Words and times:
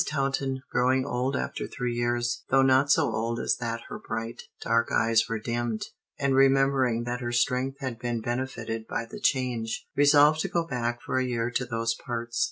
Taunton, 0.03 0.63
growing 0.71 1.05
old 1.05 1.35
after 1.35 1.67
three 1.67 1.93
years 1.93 2.41
though 2.49 2.63
not 2.63 2.91
so 2.91 3.13
old 3.13 3.39
as 3.39 3.57
that 3.57 3.81
her 3.87 3.99
bright, 3.99 4.41
dark 4.59 4.91
eyes 4.91 5.29
were 5.29 5.37
dimmed 5.37 5.83
and 6.17 6.33
remembering 6.33 7.03
that 7.03 7.21
her 7.21 7.31
strength 7.31 7.77
had 7.81 7.99
been 7.99 8.19
benefited 8.19 8.87
by 8.87 9.05
the 9.05 9.19
change, 9.19 9.85
resolved 9.95 10.39
to 10.39 10.47
go 10.47 10.65
back 10.65 11.03
for 11.03 11.19
a 11.19 11.25
year 11.27 11.51
to 11.51 11.65
those 11.65 11.93
parts. 11.93 12.39